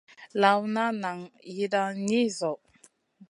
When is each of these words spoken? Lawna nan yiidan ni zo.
Lawna 0.41 0.85
nan 1.03 1.19
yiidan 1.55 1.93
ni 2.07 2.21
zo. 2.37 2.51